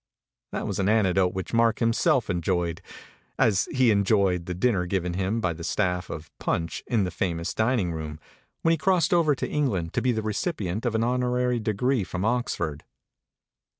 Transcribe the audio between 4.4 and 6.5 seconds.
the dinner given him by the staff of